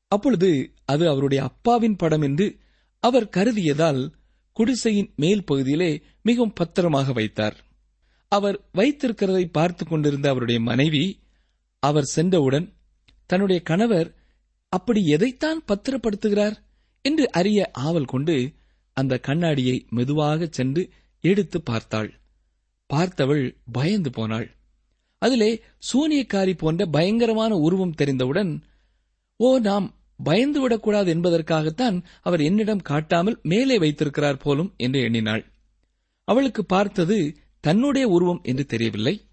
அப்பொழுது 0.09 0.73
அது 0.85 1.09
அவருடைய 1.09 1.43
அப்பாவின் 1.43 1.97
படம் 1.97 2.21
என்று 2.21 2.59
அவர் 3.01 3.29
கருதியதால் 3.37 4.13
குடிசையின் 4.53 5.13
மேல் 5.17 5.45
பகுதியிலே 5.45 6.03
மிகவும் 6.23 6.53
பத்திரமாக 6.53 7.13
வைத்தார். 7.13 7.57
அவர் 8.29 8.61
வைத்திருக்கிறதை 8.75 9.45
பார்த்துக் 9.53 9.89
கொண்டிருந்த 9.89 10.29
அவருடைய 10.29 10.61
மனைவி 10.61 11.21
அவர் 11.79 12.05
சென்றவுடன் 12.05 12.73
தன்னுடைய 13.27 13.63
கணவர் 13.63 14.15
அப்படி 14.69 15.05
எதைத்தான் 15.05 15.65
பத்திரப்படுத்துகிறார்? 15.69 16.57
என்று 17.03 17.31
அறிய 17.31 17.71
ஆவல் 17.73 18.05
கொண்டு 18.05 18.53
அந்த 18.93 19.19
கண்ணாடியை 19.19 19.87
மெதுவாக 19.91 20.49
சென்று 20.51 20.91
எடுத்து 21.21 21.63
பார்த்தாள். 21.63 22.21
பார்த்தவள் 22.91 23.57
பயந்து 23.73 24.11
போனாள். 24.11 24.51
அதிலே 25.19 25.63
சூனியக்காரி 25.93 26.59
போன்ற 26.59 26.87
பயங்கரமான 26.87 27.55
உருவம் 27.57 27.95
தெரிந்தவுடன் 27.95 28.63
ஓ 29.37 29.59
நாம் 29.59 29.95
பயந்து 30.17 30.61
விடக்கூடாது 30.61 31.15
என்பதற்காகத்தான் 31.15 32.05
அவர் 32.21 32.41
என்னிடம் 32.41 32.83
காட்டாமல் 32.83 33.41
மேலே 33.43 33.79
வைத்திருக்கிறார் 33.79 34.37
போலும் 34.37 34.75
என்று 34.77 35.01
எண்ணினாள். 35.01 35.45
அவளுக்கு 36.25 36.65
பார்த்தது 36.65 37.37
தன்னுடைய 37.61 38.09
உருவம் 38.09 38.41
என்று 38.43 38.67
தெரியவில்லை. 38.67 39.27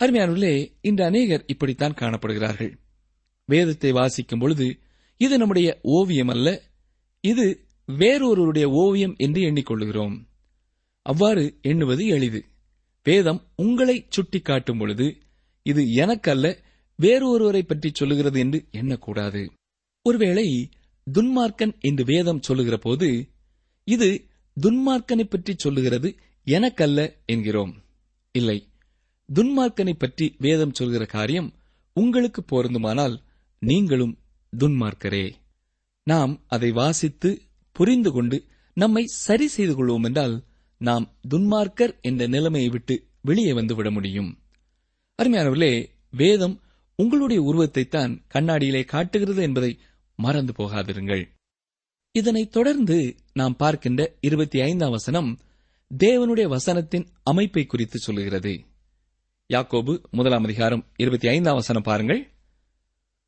அருமையானவர்களே 0.00 0.76
இன்று 0.80 1.04
அநேகர் 1.04 1.44
இப்படித்தான் 1.46 1.98
காணப்படுகிறார்கள். 2.00 2.72
வேதத்தை 3.44 3.92
வாசிக்கும் 3.92 4.38
பொழுது 4.38 4.78
இது 5.16 5.38
நம்முடைய 5.38 5.80
ஓவியம் 5.82 6.28
அல்ல 6.28 6.62
இது 7.20 7.63
வேறொருவருடைய 7.88 8.66
ஓவியம் 8.82 9.14
என்று 9.16 9.40
எண்ணிக்கொள்கிறோம் 9.42 10.14
அவ்வாறு 11.06 11.44
எண்ணுவது 11.62 12.04
எளிது. 12.06 12.40
வேதம் 13.06 13.40
உங்களை 13.54 13.96
சுட்டிக்காட்டும் 14.08 14.78
பொழுது 14.78 15.06
இது 15.66 15.82
எனக்கல்ல 15.96 16.46
வேறொருவரை 16.98 17.62
பற்றி 17.62 17.90
சொல்லுகிறது 17.92 18.38
என்று 18.40 18.58
எண்ணக்கூடாது. 18.72 19.42
ஒருவேளை 20.06 20.46
துன்மார்க்கன் 21.06 21.74
என்று 21.80 22.04
வேதம் 22.04 22.42
சொல்லுகிற 22.42 22.76
போது 22.76 23.08
இது 23.88 24.08
துன்மார்க்கனை 24.56 25.24
பற்றி 25.24 25.52
சொல்லுகிறது 25.56 26.08
எனக்கல்ல 26.46 27.00
என்கிறோம். 27.26 27.74
இல்லை 28.34 28.58
துன்மார்க்கனை 29.28 29.94
பற்றி 29.98 30.26
வேதம் 30.38 30.74
சொல்கிற 30.74 31.04
காரியம் 31.06 31.50
உங்களுக்கு 31.96 32.40
பொருந்துமானால் 32.42 33.16
நீங்களும் 33.62 34.14
துன்மார்க்கரே. 34.52 35.26
நாம் 36.06 36.32
அதை 36.46 36.70
வாசித்து 36.72 37.30
புரிந்து 37.74 38.12
கொண்டு 38.12 38.44
நம்மை 38.74 39.06
சரி 39.06 39.46
செய்து 39.46 39.74
கொள்வோம் 39.74 40.04
என்றால் 40.04 40.44
நாம் 40.78 41.16
துன்மார்க்கர் 41.30 42.00
என்ற 42.00 42.26
நிலைமையை 42.26 42.70
விட்டு 42.70 43.06
வெளியே 43.20 43.52
வந்து 43.52 43.74
விட 43.74 43.90
முடியும். 43.90 44.38
அருமையானவர்களே 45.22 45.88
வேதம் 46.10 46.60
உங்களுடைய 46.96 47.42
உருவத்தைத்தான் 47.42 48.22
கண்ணாடியிலே 48.34 48.84
காட்டுகிறது 48.84 49.42
என்பதை 49.42 49.78
மறந்து 50.16 50.52
போகாதிருங்கள். 50.58 51.28
இதனைத் 52.12 52.52
தொடர்ந்து 52.52 53.16
நாம் 53.32 53.56
பார்க்கின்ற 53.56 54.14
இருபத்தி 54.20 54.60
ஐந்தாம் 54.60 54.90
வசனம் 54.90 55.38
தேவனுடைய 56.04 56.48
வசனத்தின் 56.48 57.06
அமைப்பை 57.22 57.66
குறித்து 57.66 57.98
சொல்லுகிறது. 57.98 58.64
யாக்கோபு 59.54 60.02
முதலாம் 60.10 60.44
அதிகாரம் 60.44 60.86
இருபத்தி 60.96 61.28
ஐந்தாம் 61.28 61.54
வசனம் 61.54 61.82
பாருங்கள். 61.82 62.30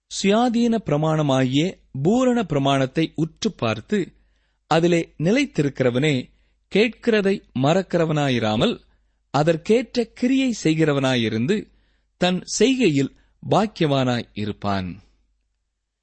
சுயாதீன 0.07 0.79
பிரமாணமாகிய 0.87 1.79
பூரண 2.03 2.45
பிரமாணத்தை 2.45 3.13
உற்று 3.15 3.53
பார்த்து 3.53 4.13
அதிலே 4.71 5.01
நிலைத்திருக்கிறவனே 5.19 6.15
கேட்கிறதை 6.73 7.35
மறக்கிறவனாயிராமல் 7.63 8.75
அதற்கேற்ற 9.35 10.05
கிரியை 10.15 10.51
செய்கிறவனாயிருந்து 10.65 11.57
தன் 12.21 12.39
செய்கையில் 12.59 13.13
பாக்கியவானாய் 13.43 14.29
இருப்பான். 14.35 14.89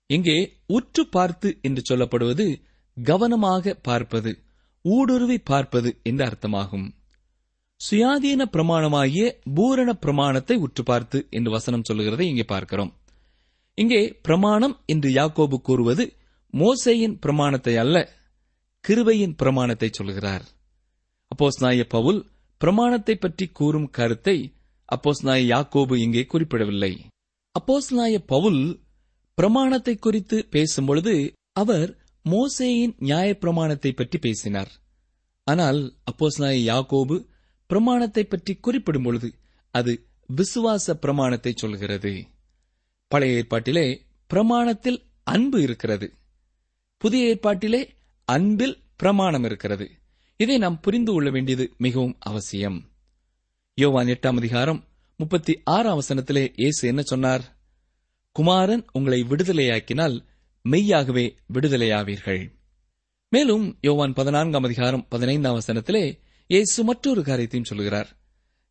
இங்கே 0.09 0.37
உற்று 0.67 1.03
பார்த்து 1.07 1.49
என்று 1.61 1.81
சொல்லப்படுவது 1.89 2.45
கவனமாக 2.97 3.73
பார்ப்பது 3.81 4.31
ஊடுருவி 4.85 5.37
பார்ப்பது 5.41 5.89
என்று 6.03 6.23
அர்த்தமாகும். 6.25 6.87
சுயாதீன 7.81 8.41
பிரமாணமாகிய 8.45 9.23
பூரண 9.53 9.89
பிரமாணத்தை 9.93 10.55
உற்று 10.57 10.83
பார்த்து 10.83 11.19
என்று 11.29 11.49
வசனம் 11.51 11.83
சொல்லுகிறதை 11.83 12.25
இங்கே 12.27 12.45
பார்க்கிறோம். 12.45 12.91
இங்கே 13.77 14.01
பிரமாணம் 14.21 14.75
என்று 14.85 15.09
யாக்கோபு 15.09 15.57
கூறுவது 15.61 16.03
மோசேயின் 16.53 17.15
பிரமாணத்தை 17.19 17.75
அல்ல 17.75 17.97
கிருபையின் 18.85 19.35
பிரமாணத்தை 19.35 19.89
சொல்கிறார். 19.91 20.45
அப்போஸ் 21.31 21.59
நாய 21.63 21.83
பவுல் 21.87 22.19
பிரமாணத்தை 22.61 23.15
பற்றி 23.15 23.45
கூறும் 23.47 23.89
கருத்தை 23.89 24.37
அப்போஸ் 24.89 25.21
நாய 25.23 25.41
யாக்கோபு 25.53 25.95
இங்கே 25.95 26.23
குறிப்பிடவில்லை. 26.25 26.93
அப்போஸ் 27.55 27.89
நாய 27.93 28.15
பவுல் 28.25 28.61
பிரமாணத்தை 29.37 29.95
குறித்து 29.95 30.37
பேசும்பொழுது 30.51 31.13
அவர் 31.51 31.89
மோசேயின் 32.25 32.93
நியாயப்பிரமாணத்தை 32.99 33.91
பற்றி 33.95 34.17
பேசினார். 34.17 34.71
ஆனால் 35.47 35.79
அப்போஸ் 36.11 36.41
நாய 36.41 36.57
யாக்கோபு 36.71 37.17
பிரமாணத்தை 37.69 38.23
பற்றி 38.23 38.53
குறிப்பிடும் 38.55 39.03
பொழுது 39.03 39.29
அது 39.71 39.93
விசுவாச 40.29 40.95
பிரமாணத்தை 40.95 41.53
சொல்கிறது. 41.55 42.13
பழைய 43.11 43.39
ஏற்பாட்டிலே 43.39 43.87
பிரமாணத்தில் 44.29 44.99
அன்பு 45.23 45.57
இருக்கிறது. 45.61 46.07
புதிய 46.97 47.31
ஏற்பாட்டிலே 47.33 47.81
அன்பில் 48.25 48.81
பிரமாணம் 48.95 49.43
இருக்கிறது. 49.43 49.91
இதை 50.37 50.57
நாம் 50.57 50.79
புரிந்து 50.79 51.11
கொள்ள 51.11 51.29
வேண்டியது 51.29 51.73
மிகவும் 51.77 52.17
அவசியம். 52.19 52.89
யோவான் 53.75 54.07
எட்டாம் 54.07 54.35
அதிகாரம் 54.35 54.87
முப்பத்தி 55.15 55.61
ஆறாம் 55.63 56.01
வசனத்திலே 56.01 56.53
இயேசு 56.55 56.87
என்ன 56.87 57.01
சொன்னார்? 57.01 57.59
குமாரன் 58.31 58.89
உங்களை 58.91 59.23
விடுதலையாக்கினால் 59.23 60.25
மெய்யாகவே 60.61 61.35
விடுதலையாவீர்கள். 61.53 62.51
மேலும் 63.29 63.77
யோவான் 63.81 64.13
பதினான்காம் 64.13 64.63
அதிகாரம் 64.63 65.07
பதினைந்தாம் 65.09 65.59
வசனத்திலே 65.59 66.19
இயேசு 66.47 66.83
மற்றொரு 66.83 67.23
காரியத்தையும் 67.23 67.69
சொல்கிறார். 67.69 68.17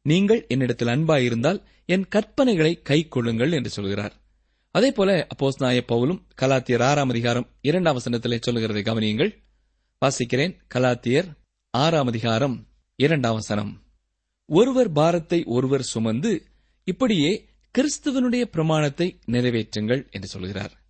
நீங்கள் 0.03 0.47
என்னிடத்தில் 0.49 0.89
அன்பாயிருந்தால் 0.89 1.63
என் 1.85 2.09
கற்பனைகளை 2.15 2.83
கை 2.83 3.09
கொள்ளுங்கள் 3.09 3.53
என்று 3.53 3.71
சொல்கிறார். 3.71 4.21
அதே 4.71 4.93
போல 4.93 5.27
அப்போஸ் 5.35 5.59
நாய 5.59 5.85
பவுலும் 5.89 6.23
கலாத்தியர் 6.43 6.83
ஆறாம் 6.83 7.09
அதிகாரம் 7.09 7.49
இரண்டாம் 7.61 7.99
வசனத்திலே 7.99 8.39
சொல்லுகிறதை 8.41 8.83
கவனியுங்கள். 8.83 9.42
வாசிக்கிறேன். 10.03 10.55
கலாத்தியர் 10.75 11.29
ஆறாம் 11.71 12.07
அதிகாரம் 12.07 12.69
இரண்டாம் 12.97 13.35
வசனம். 13.35 13.83
ஒருவர் 14.47 14.93
பாரத்தை 14.93 15.45
ஒருவர் 15.45 15.83
சுமந்து 15.83 16.47
இப்படியே 16.85 17.49
கிறிஸ்துவனுடைய 17.79 18.43
பிரமாணத்தை 18.43 19.19
நிறைவேற்றுங்கள் 19.27 20.11
என்று 20.11 20.29
சொல்கிறார். 20.29 20.83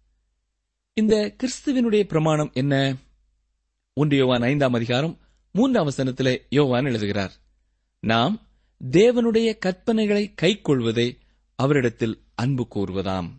இந்த 0.95 1.37
கிறிஸ்துவனுடைய 1.43 2.03
பிரமாணம் 2.03 2.51
என்ன? 2.55 2.97
ஒன்று 3.93 4.17
யோவான் 4.17 4.43
ஐந்தாம் 4.43 4.73
அதிகாரம் 4.73 5.21
மூன்றாம் 5.53 5.89
வசனத்திலே 5.89 6.39
யோவான் 6.49 6.85
எழுதுகிறார். 6.85 7.33
நாம் 8.01 8.41
தேவனுடைய 8.91 9.59
கற்பனைகளை 9.67 10.35
கைக்கொள்வதே 10.43 11.19
அவரிடத்தில் 11.55 12.23
அன்பு 12.35 12.69
கூறுவதாம். 12.75 13.31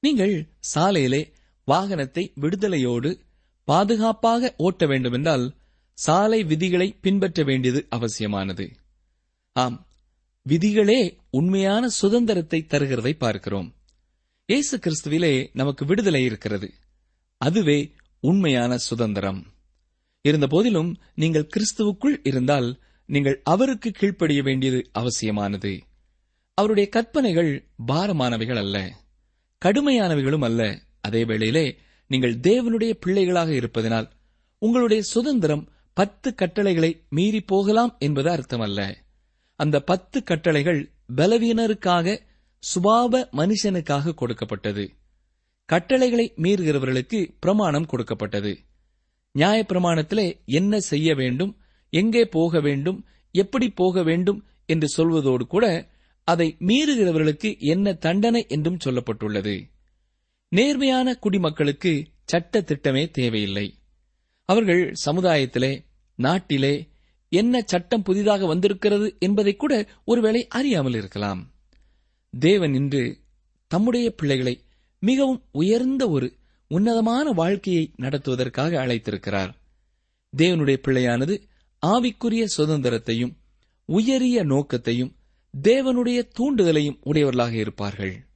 நீங்கள் 0.00 0.48
சாலையிலே 0.74 1.32
வாகனத்தை 1.66 2.32
விடுதலையோடு 2.40 3.10
பாதுகாப்பாக 3.64 4.54
ஓட்ட 4.56 4.86
வேண்டுமென்றால் 4.86 5.54
சாலை 5.92 6.42
விதிகளை 6.42 6.96
பின்பற்ற 7.00 7.42
வேண்டியது 7.42 7.86
அவசியமானது. 7.88 8.70
ஆம் 9.52 9.86
விதிகளே 10.48 11.16
உண்மையான 11.30 11.88
சுதந்திரத்தை 11.88 12.66
தருகிறதை 12.68 13.12
பார்க்கிறோம். 13.12 13.74
இயேசு 14.46 14.78
கிறிஸ்துவிலே 14.78 15.50
நமக்கு 15.52 15.84
விடுதலை 15.84 16.24
இருக்கிறது. 16.24 16.74
அதுவே 17.36 17.92
உண்மையான 18.20 18.76
சுதந்திரம். 18.76 19.46
இருந்தபோதிலும் 20.22 20.98
நீங்கள் 21.14 21.48
கிறிஸ்துவுக்குள் 21.56 22.20
இருந்தால் 22.22 22.78
நீங்கள் 23.06 23.40
அவருக்கு 23.44 23.90
கீழ்ப்படிய 23.90 24.42
வேண்டியது 24.42 24.90
அவசியமானது. 24.92 25.82
அவருடைய 26.54 26.88
கற்பனைகள் 26.88 27.68
பாரமானவைகள் 27.86 28.58
அல்ல. 28.58 28.96
கடுமையானவைகளும் 29.64 30.44
அல்ல. 30.44 30.82
அதே 31.00 31.24
வேளையிலே 31.24 31.78
நீங்கள் 32.10 32.40
தேவனுடைய 32.48 32.92
பிள்ளைகளாக 33.00 33.50
இருப்பதனால் 33.54 34.08
உங்களுடைய 34.58 35.02
சுதந்திரம் 35.02 35.68
பத்து 35.96 36.34
கட்டளைகளை 36.34 36.90
மீறி 37.08 37.40
போகலாம் 37.40 37.96
என்பது 37.98 38.30
அர்த்தமல்ல. 38.30 38.80
அந்த 39.60 39.76
பத்து 39.80 40.22
கட்டளைகள் 40.22 40.80
பலவீனருக்காக 41.16 42.16
சுபாவ 42.62 43.20
மனுஷனுக்காக 43.32 44.14
கொடுக்கப்பட்டது. 44.14 44.84
கட்டளைகளை 45.64 46.32
மீறுகிறவர்களுக்கு 46.36 47.34
பிரமாணம் 47.40 47.86
கொடுக்கப்பட்டது. 47.86 48.52
நியாயப்பிரமாணத்திலே 49.38 50.26
என்ன 50.44 50.80
செய்ய 50.80 51.14
வேண்டும் 51.14 51.52
எங்கே 51.92 52.24
போக 52.24 52.60
வேண்டும் 52.60 53.04
எப்படி 53.34 53.68
போக 53.70 54.02
வேண்டும் 54.02 54.40
என்று 54.66 54.88
சொல்வதோடு 54.96 55.46
கூட 55.46 55.66
அதை 56.28 56.56
மீறுகிறவர்களுக்கு 56.60 57.50
என்ன 57.58 57.92
தண்டனை 58.06 58.46
என்றும் 58.48 58.82
சொல்லப்பட்டுள்ளது. 58.84 59.54
நேர்மையான 60.52 61.14
குடிமக்களுக்கு 61.14 62.06
சட்ட 62.24 62.60
திட்டமே 62.60 63.10
தேவையில்லை. 63.10 63.78
அவர்கள் 64.44 64.94
சமுதாயத்திலே 64.94 65.84
நாட்டிலே 66.14 66.88
என்ன 67.28 67.62
சட்டம் 67.66 68.02
புதிதாக 68.02 68.46
வந்திருக்கிறது 68.46 69.16
என்பதை 69.18 69.56
கூட 69.56 69.86
ஒருவேளை 70.04 70.46
அறியாமல் 70.48 70.94
இருக்கலாம். 70.94 71.52
தேவன் 72.38 72.74
இன்று 72.74 73.18
தம்முடைய 73.66 74.10
பிள்ளைகளை 74.10 74.64
மிகவும் 74.98 75.44
உயர்ந்த 75.52 76.08
ஒரு 76.08 76.36
உன்னதமான 76.68 77.30
வாழ்க்கையை 77.30 77.92
நடத்துவதற்காக 77.96 78.86
அழைத்திருக்கிறார். 78.86 79.52
தேவனுடைய 80.36 80.76
பிள்ளையானது 80.88 81.42
ஆவிக்குரிய 81.86 82.44
சுதந்திரத்தையும் 82.44 83.36
உயரிய 83.84 84.42
நோக்கத்தையும் 84.44 85.16
தேவனுடைய 85.62 86.28
தூண்டுதலையும் 86.38 86.98
உடையவர்களாக 87.00 87.56
இருப்பார்கள். 87.56 88.26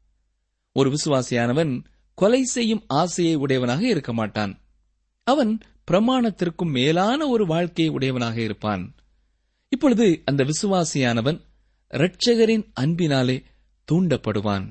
ஒரு 0.73 0.95
விசுவாசியானவன் 0.95 1.85
கொலை 2.15 2.43
செய்யும் 2.45 2.85
ஆசையை 2.87 3.35
உடையவனாக 3.35 3.89
இருக்க 3.89 4.13
மாட்டான். 4.13 4.53
அவன் 5.27 5.59
பிரமாணத்திற்கும் 5.91 6.73
மேலான 6.73 7.27
ஒரு 7.27 7.47
வாழ்க்கையை 7.47 7.95
உடையவனாக 7.95 8.41
இருப்பான். 8.41 8.95
இப்பொழுது 9.69 10.23
அந்த 10.25 10.45
விசுவாசியானவன் 10.45 11.39
இரட்சகரின் 11.91 12.65
அன்பினாலே 12.73 13.43
தூண்டப்படுவான். 13.93 14.67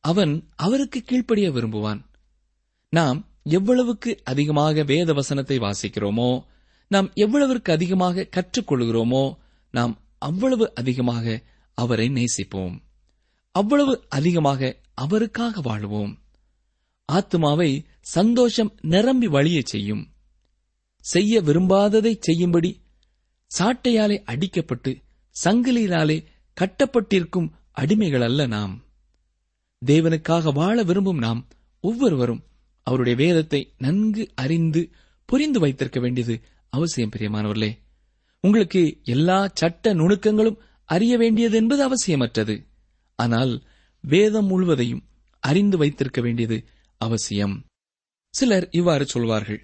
அவன் 0.00 0.48
அவருக்கு 0.56 1.02
கீழ்ப்படிய 1.02 1.50
விரும்புவான். 1.50 2.00
நாம் 2.88 3.26
எவ்வளவுக்கு 3.44 4.20
அதிகமாக 4.24 4.82
வேத 4.82 5.12
வசனத்தை 5.12 5.58
வாசிக்கிறோமோ 5.58 6.30
நாம் 6.86 7.08
எவ்வளவிற்கு 7.14 7.70
அதிகமாக 7.70 8.28
கற்றுக்கொள்கிறோமோ 8.36 9.24
நாம் 9.70 9.92
அவ்வளவு 10.18 10.74
அதிகமாக 10.74 11.42
அவரை 11.74 12.08
நேசிப்போம். 12.08 12.74
அவ்வளவு 13.54 14.04
அதிகமாக 14.08 14.78
அவருக்காக 14.94 15.60
வாழுவோம். 15.60 16.12
ஆத்மாவை 17.10 17.70
சந்தோஷம் 18.00 18.72
நிரம்பி 18.80 19.28
வழியச் 19.28 19.66
செய்யும். 19.66 20.04
செய்ய 21.00 21.42
விரும்பாததை 21.42 22.16
செய்யும்படி 22.20 22.70
சாட்டையாலே 23.58 24.16
அடிக்கப்பட்டு 24.24 24.92
சங்கிலியினாலே 25.44 26.16
கட்டப்பட்டிருக்கும் 26.60 27.50
அடிமைகள் 27.80 28.22
அல்ல 28.22 28.46
நாம். 28.46 28.74
தேவனுக்காக 29.86 30.52
வாழ 30.52 30.82
விரும்பும் 30.82 31.18
நாம் 31.18 31.48
ஒவ்வொருவரும் 31.80 32.42
அவருடைய 32.82 33.16
வேதத்தை 33.16 33.74
நன்கு 33.78 34.30
அறிந்து 34.34 34.90
புரிந்து 35.24 35.60
வைத்திருக்க 35.60 36.00
வேண்டியது 36.00 36.40
அவசியம் 36.68 37.10
பிரியமானவர்களே. 37.16 37.78
உங்களுக்கு 38.40 39.00
எல்லா 39.02 39.50
சட்ட 39.54 39.94
நுணுக்கங்களும் 39.94 40.58
அறிய 40.84 41.16
வேண்டியது 41.16 41.56
என்பது 41.56 41.82
அவசியமற்றது. 41.88 42.66
ஆனால் 43.16 43.62
வேதம் 44.00 44.46
முழுவதையும் 44.46 45.04
அறிந்து 45.40 45.76
வைத்திருக்க 45.78 46.20
வேண்டியது 46.20 46.64
அவசியம். 47.00 47.56
சிலர் 48.34 48.68
இவ்வாறு 48.70 49.06
சொல்வார்கள் 49.06 49.60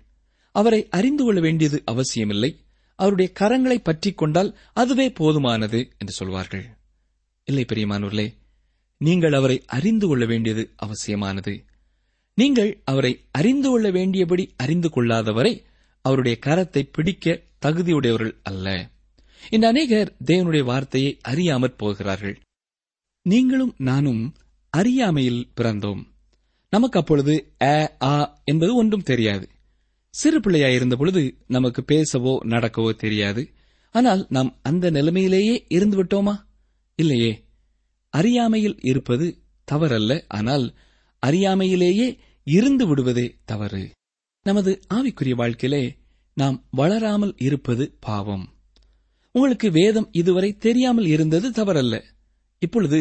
அவரை 0.54 0.88
அறிந்து 0.88 1.24
கொள்ள 1.24 1.40
வேண்டியது 1.40 1.82
அவசியமில்லை. 1.84 2.50
அவருடைய 2.98 3.32
கரங்களை 3.40 3.78
பற்றிக் 3.82 4.18
கொண்டால் 4.18 4.58
அதுவே 4.72 5.08
போதுமானது 5.08 5.80
என்று 5.98 6.12
சொல்வார்கள். 6.12 6.66
இல்லை 7.44 7.64
பெரியமானூர்களே 7.68 8.26
நீங்கள் 9.00 9.32
அவரை 9.32 9.58
அறிந்து 9.66 10.06
கொள்ள 10.06 10.24
வேண்டியது 10.26 10.72
அவசியமானது. 10.76 11.64
நீங்கள் 12.34 12.80
அவரை 12.84 13.12
அறிந்து 13.30 13.68
கொள்ள 13.68 13.90
வேண்டியபடி 13.90 14.44
அறிந்து 14.56 14.88
கொள்ளாதவரை 14.88 15.52
அவருடைய 16.04 16.38
கரத்தை 16.46 16.82
பிடிக்க 16.92 17.42
தகுதியுடையவர்கள் 17.66 18.34
அல்ல. 18.42 18.66
இந்த 19.50 19.66
அநேகர் 19.66 20.16
தேவனுடைய 20.24 20.64
வார்த்தையை 20.64 21.12
அறியாமற் 21.28 21.76
போகிறார்கள். 21.76 22.36
நீங்களும் 23.26 23.74
நானும் 23.78 24.34
அறியாமையில் 24.70 25.42
பிறந்தோம். 25.56 26.02
நமக்கு 26.76 26.98
அப்பொழுது 26.98 27.34
அ 27.64 27.76
ஆ 28.04 28.14
என்பது 28.44 28.72
ஒன்றும் 28.74 29.02
தெரியாது. 29.02 29.46
சிறு 30.14 30.38
பிள்ளையாயிருந்த 30.40 30.94
பொழுது 30.96 31.22
நமக்கு 31.46 31.80
பேசவோ 31.88 32.34
நடக்கவோ 32.44 32.90
தெரியாது. 32.96 33.42
ஆனால் 33.94 34.22
நாம் 34.28 34.50
அந்த 34.62 34.86
நிலைமையிலேயே 34.90 35.56
இருந்து 35.68 35.96
விட்டோமா? 35.98 36.34
இல்லையே. 36.98 37.32
அறியாமையில் 38.14 38.78
இருப்பது 38.82 39.26
தவறல்ல. 39.68 40.12
ஆனால் 40.28 40.66
அறியாமையிலேயே 41.22 42.08
இருந்து 42.46 42.84
விடுவதே 42.86 43.26
தவறு. 43.44 43.82
நமது 44.46 44.72
ஆவிக்குரிய 44.94 45.34
வாழ்க்கையிலே 45.34 45.84
நாம் 46.36 46.56
வளராமல் 46.70 47.34
இருப்பது 47.38 47.84
பாவம். 48.00 48.44
உங்களுக்கு 49.34 49.68
வேதம் 49.70 50.08
இதுவரை 50.12 50.50
தெரியாமல் 50.56 51.06
இருந்தது 51.06 51.46
தவறல்ல. 51.50 51.94
இப்பொழுது 52.62 53.00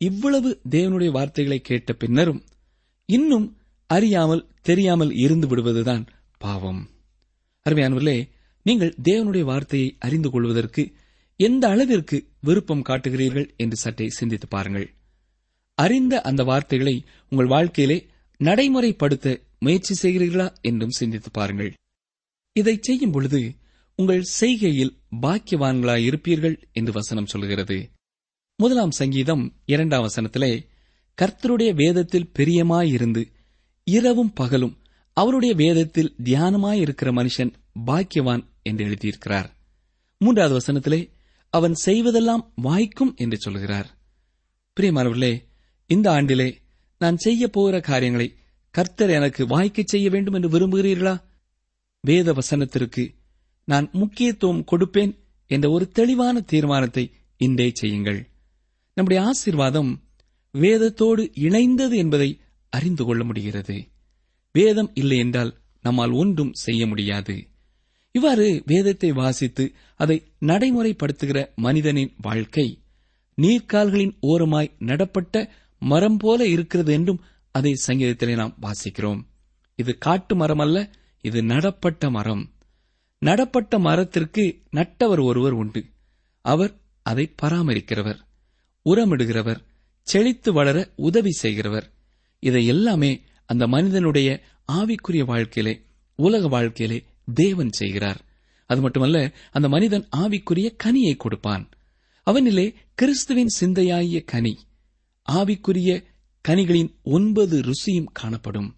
இவ்வளவு 0.00 0.50
தேவனுடைய 0.70 1.10
வார்த்தைகளை 1.10 1.58
கேட்ட 1.60 1.92
பின்னரும் 1.92 2.42
இன்னும் 3.08 3.56
அறியாமல் 3.86 4.48
தெரியாமல் 4.62 5.12
இருந்து 5.14 5.46
விடுவதுதான் 5.46 6.06
பாவம். 6.38 6.90
அருமையானவர்களே 7.66 8.28
நீங்கள் 8.62 8.94
தேவனுடைய 9.02 9.40
வார்த்தையை 9.40 9.96
அறிந்து 9.98 10.30
கொள்வதற்கு 10.30 10.92
எந்த 11.36 11.68
அளவிற்கு 11.68 12.28
விருப்பம் 12.40 12.82
காட்டுகிறீர்கள் 12.82 13.56
என்று 13.56 13.76
சற்றே 13.76 14.08
சிந்தித்து 14.08 14.48
பாருங்கள். 14.48 14.94
அறிந்த 15.74 16.20
அந்த 16.20 16.42
வார்த்தைகளை 16.44 17.04
உங்கள் 17.30 17.46
வாழ்க்கையிலே 17.46 18.06
நடைமுறைப்படுத்த 18.40 19.42
முயற்சி 19.58 19.94
செய்கிறீர்களா 20.02 20.52
என்றும் 20.60 20.90
சிந்தித்து 20.90 21.30
பாருங்கள். 21.30 21.72
இதை 22.52 22.78
செய்யும் 22.80 23.10
பொழுது 23.10 23.54
உங்கள் 23.96 24.22
செய்கையில் 24.40 24.96
பாக்கியவான்களாயிருப்பீர்கள் 25.22 26.56
என்று 26.72 26.92
வசனம் 26.92 27.26
சொல்கிறது. 27.26 27.90
முதலாம் 28.56 28.90
சங்கீதம் 28.90 29.44
இரண்டாம் 29.64 30.06
வசனத்திலே 30.08 30.52
கர்த்தருடைய 31.22 31.74
வேதத்தில் 31.74 32.30
பிரியமாயிருந்து 32.38 33.32
இரவும் 33.84 34.32
பகலும் 34.32 34.78
அவருடைய 35.12 35.54
வேதத்தில் 35.54 36.14
தியானமாயிருக்கிற 36.24 37.08
மனுஷன் 37.12 37.52
பாக்கியவான் 37.86 38.44
என்று 38.62 38.84
எழுதியிருக்கிறார். 38.84 39.48
மூன்றாவது 40.18 40.54
வசனத்திலே 40.58 41.10
அவன் 41.50 41.74
செய்வதெல்லாம் 41.84 42.50
வாய்க்கும் 42.54 43.14
என்று 43.16 43.36
சொல்கிறார். 43.36 43.98
பிரியமானவர்களே 44.80 45.44
இந்த 45.86 46.10
ஆண்டிலே 46.10 46.54
நான் 46.98 47.16
செய்ய 47.16 47.48
போகிற 47.48 47.80
காரியங்களை 47.80 48.34
கர்த்தர் 48.70 49.10
எனக்கு 49.10 49.46
வாய்க்க 49.46 49.82
செய்ய 49.86 50.10
வேண்டும் 50.10 50.34
என்று 50.34 50.48
விரும்புகிறீர்களா? 50.48 51.22
வேத 52.00 52.32
வசனத்திற்கு 52.32 53.14
நான் 53.64 53.88
முக்கியத்துவம் 53.92 54.64
கொடுப்பேன் 54.72 55.18
என்ற 55.46 55.70
ஒரு 55.70 55.88
தெளிவான 55.88 56.40
தீர்மானத்தை 56.40 57.12
இன்றே 57.36 57.70
செய்யுங்கள். 57.72 58.28
நம்முடைய 58.94 59.28
ஆசீர்வாதம் 59.28 60.03
வேதத்தோடு 60.54 61.22
இணைந்தது 61.36 61.96
என்பதை 61.96 62.40
அறிந்து 62.70 63.04
கொள்ள 63.04 63.24
முடிகிறது. 63.24 63.76
வேதம் 64.52 64.90
இல்லை 64.94 65.18
என்றால் 65.18 65.52
நம்மால் 65.82 66.10
ஒன்றும் 66.10 66.52
செய்ய 66.52 66.86
முடியாது. 66.86 67.46
இவ்வாறு 68.12 68.62
வேதத்தை 68.66 69.12
வாசித்து 69.12 69.72
அதை 69.96 70.16
நடைமுறைப்படுத்துகிற 70.40 71.54
மனிதனின் 71.54 72.14
வாழ்க்கை 72.16 72.66
நீர்க்கால்களின் 73.42 74.14
ஓரமாய் 74.20 74.74
நடப்பட்ட 74.78 75.50
மரம் 75.78 76.16
போல 76.16 76.46
இருக்கிறது 76.46 76.92
என்றும் 76.92 77.20
அதை 77.52 77.72
சங்கீதத்திலே 77.86 78.34
நாம் 78.34 78.58
வாசிக்கிறோம். 78.62 79.22
இது 79.78 79.98
காட்டு 79.98 80.36
மரம் 80.36 80.58
அல்ல 80.58 80.90
இது 81.20 81.42
நடப்பட்ட 81.42 82.10
மரம். 82.10 82.52
நடப்பட்ட 83.18 83.78
மரத்திற்கு 83.78 84.62
நட்டவர் 84.76 85.22
ஒருவர் 85.24 85.52
உண்டு. 85.52 85.84
அவர் 86.40 86.72
அதை 87.02 87.34
பராமரிக்கிறவர் 87.42 88.20
உரமிடுகிறவர் 88.86 89.60
செழித்து 90.04 90.52
வளர 90.52 90.92
உதவி 90.96 91.30
செய்கிறவர். 91.30 91.92
இதை 92.38 92.66
எல்லாமே 92.66 93.22
அந்த 93.46 93.66
மனிதனுடைய 93.66 94.42
ஆவிக்குரிய 94.72 95.24
வாழ்க்கையிலே 95.24 95.82
உலக 96.16 96.48
வாழ்க்கையிலே 96.48 97.04
தேவன் 97.34 97.70
செய்கிறார். 97.70 98.20
அது 98.66 98.80
மட்டுமல்ல 98.80 99.32
அந்த 99.50 99.68
மனிதன் 99.68 100.08
ஆவிக்குரிய 100.16 100.76
கனியை 100.84 101.16
கொடுப்பான். 101.16 101.68
அவனிலே 102.26 102.74
கிறிஸ்துவின் 102.94 103.48
சிந்தையாகிய 103.48 104.24
கனி 104.24 104.58
ஆவிக்குரிய 105.30 106.04
கனிகளின் 106.48 106.94
ஒன்பது 107.02 107.62
ருசியும் 107.62 108.06
காணப்படும். 108.12 108.76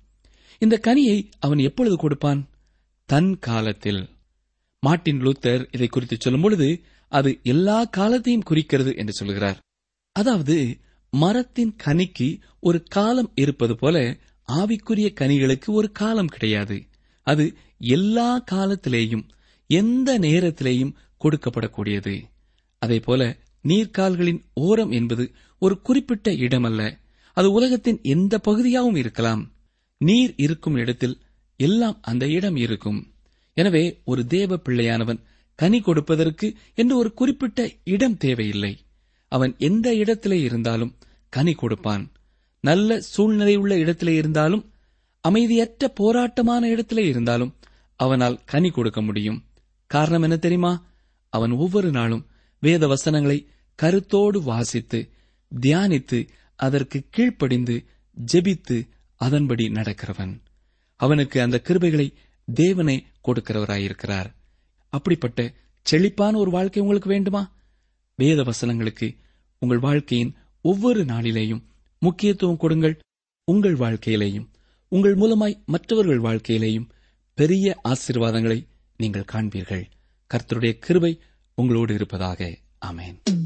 இந்த 0.59 0.81
கனியை 0.87 1.29
அவன் 1.39 1.59
எப்பொழுது 1.59 1.97
கொடுப்பான்? 1.97 2.49
தன் 3.05 3.39
காலத்தில். 3.39 4.09
மார்ட்டின் 4.81 5.21
லூத்தர் 5.21 5.69
இதை 5.71 5.87
குறித்து 5.87 6.17
சொல்லும் 6.21 6.43
பொழுது 6.43 6.81
அது 7.09 7.41
எல்லா 7.43 7.85
காலத்தையும் 7.85 8.43
குறிக்கிறது 8.43 8.97
என்று 8.97 9.13
சொல்கிறார். 9.13 9.59
அதாவது 10.13 10.79
மரத்தின் 11.13 11.77
கனிக்கு 11.85 12.41
ஒரு 12.61 12.83
காலம் 12.83 13.33
இருப்பது 13.35 13.75
போல 13.77 14.17
ஆவிக்குரிய 14.49 15.09
கனிகளுக்கு 15.21 15.67
ஒரு 15.67 15.93
காலம் 15.93 16.27
கிடையாது. 16.27 16.77
அது 17.23 17.57
எல்லா 17.79 18.45
காலத்திலேயும் 18.51 19.29
எந்த 19.67 20.19
நேரத்திலேயும் 20.19 20.95
கொடுக்கப்படக்கூடியது. 21.25 22.23
அதே 22.79 23.01
போல 23.01 23.39
நீர்க்கால்களின் 23.65 24.41
ஓரம் 24.55 24.91
என்பது 24.91 25.33
ஒரு 25.59 25.81
குறிப்பிட்ட 25.81 26.31
இடமல்ல. 26.31 26.99
அது 27.33 27.53
உலகத்தின் 27.53 27.99
எந்த 28.03 28.39
பகுதியாகவும் 28.39 28.97
இருக்கலாம். 28.97 29.53
நீர் 29.99 30.35
இருக்கும் 30.37 30.77
இடத்தில் 30.77 31.21
எல்லாம் 31.57 31.99
அந்த 32.01 32.29
இடம் 32.29 32.57
இருக்கும். 32.57 33.15
எனவே 33.55 34.01
ஒரு 34.05 34.27
தேவ 34.27 34.57
பிள்ளையானவன் 34.57 35.21
கனி 35.55 35.81
கொடுப்பதற்கு 35.81 36.57
என்று 36.75 36.97
ஒரு 36.97 37.13
குறிப்பிட்ட 37.13 37.71
இடம் 37.85 38.17
தேவையில்லை. 38.17 38.73
அவன் 39.29 39.55
எந்த 39.59 39.95
இடத்திலே 39.95 40.41
இருந்தாலும் 40.41 40.97
கனி 41.29 41.53
கொடுப்பான். 41.53 42.13
நல்ல 42.61 43.01
சூழ்நிலை 43.01 43.57
உள்ள 43.57 43.79
இடத்திலே 43.79 44.15
இருந்தாலும் 44.15 44.71
அமைதியற்ற 45.21 45.89
போராட்டமான 45.95 46.69
இடத்திலே 46.69 47.07
இருந்தாலும் 47.07 47.55
அவனால் 47.97 48.45
கனி 48.45 48.71
கொடுக்க 48.71 49.03
முடியும். 49.03 49.45
காரணம் 49.87 50.23
என்ன 50.23 50.37
தெரியுமா? 50.37 50.85
அவன் 51.29 51.51
ஒவ்வொரு 51.51 51.91
நாளும் 51.91 52.27
வேத 52.61 52.87
வசனங்களை 52.87 53.49
கருத்தோடு 53.75 54.43
வாசித்து 54.43 55.09
தியானித்து 55.61 56.29
அதற்கு 56.57 57.03
கீழ்ப்படிந்து 57.11 57.85
ஜெபித்து 58.33 58.89
அதன்படி 59.17 59.69
நடக்கிறவன். 59.69 60.41
அவனுக்கு 60.97 61.43
அந்த 61.43 61.61
கிருபைகளை 61.65 62.13
தேவனே 62.61 63.05
கொடுக்கிறவராயிருக்கிறார். 63.29 64.27
அப்படிப்பட்ட 64.89 65.53
செழிப்பான 65.83 66.39
ஒரு 66.39 66.51
வாழ்க்கை 66.51 66.83
உங்களுக்கு 66.83 67.09
வேண்டுமா? 67.09 67.53
வேத 68.17 68.43
வசனங்களுக்கு 68.43 69.17
உங்கள் 69.59 69.79
வாழ்க்கையின் 69.79 70.35
ஒவ்வொரு 70.63 71.05
நாளிலேயும் 71.05 71.63
முக்கியத்துவம் 71.99 72.57
கொடுங்கள். 72.57 72.99
உங்கள் 73.45 73.77
வாழ்க்கையிலேயும் 73.77 74.49
உங்கள் 74.89 75.17
மூலமாய் 75.17 75.65
மற்றவர்கள் 75.65 76.21
வாழ்க்கையிலேயும் 76.21 76.89
பெரிய 77.35 77.81
ஆசீர்வாதங்களை 77.89 78.67
நீங்கள் 78.97 79.25
காண்பீர்கள். 79.33 79.85
கர்த்தருடைய 80.35 80.79
கிருபை 80.79 81.21
உங்களோடு 81.55 81.95
இருப்பதாக. 81.95 82.59
அமேன் 82.87 83.46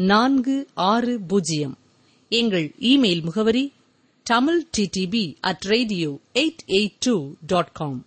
நான்கு 0.00 0.66
ஆறு 0.74 1.20
பூஜ்ஜியம். 1.20 1.78
எங்கள் 2.28 2.74
இமெயில் 2.78 3.22
முகவரி 3.22 3.72
Tamil 4.22 4.66
DTP 4.78 5.36
at 5.40 5.60
radio 5.60 6.18
eight 6.34 6.62
eight 6.66 6.92
two 6.98 7.32
dot 7.46 7.72
com 7.72 8.04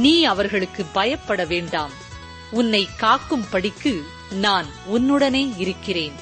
நீ 0.00 0.24
அவர்களுக்கு 0.24 0.84
பயப்பட 0.84 1.44
வேண்டாம். 1.44 1.90
உன்னை 2.50 2.88
காக்கும் 2.96 3.44
படிக்கு 3.50 4.04
நான் 4.30 4.66
உன்னுடனே 4.92 5.52
இருக்கிறேன். 5.56 6.12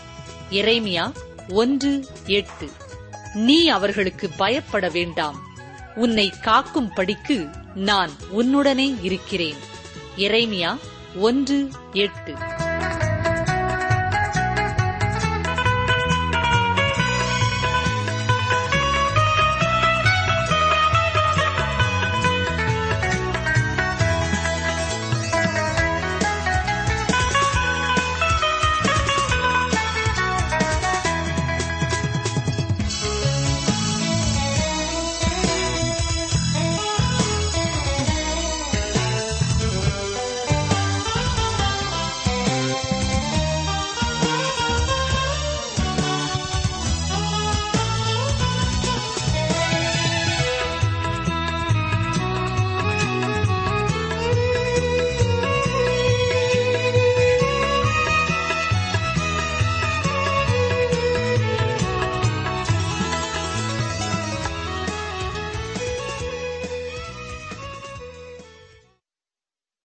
இறைமியா 0.51 1.13
ஒன்று 1.49 2.07
எட்டு. 2.27 2.71
நீ 3.35 3.69
அவர்களுக்கு 3.69 4.31
பயப்பட 4.37 4.89
வேண்டாம். 4.89 5.43
உன்னை 5.95 6.33
காக்கும் 6.43 6.93
படிக்கு 6.93 7.49
நான் 7.75 8.11
உன்னுடனே 8.39 8.97
இருக்கிறேன். 9.03 9.57
இறைமியா 10.17 10.79
ஒன்று 11.17 11.71
எட்டு. 11.93 12.35